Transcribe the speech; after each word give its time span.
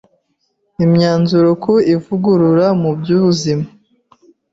Imyanzuro 0.85 1.49
ku 1.63 1.73
Ivugurura 1.95 2.65
mu 2.81 2.91
by’Ubuzima 2.99 3.65